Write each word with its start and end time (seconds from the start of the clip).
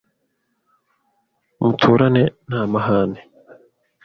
Muturane 1.61 2.23
nta 2.47 2.61
mahane? 2.71 3.19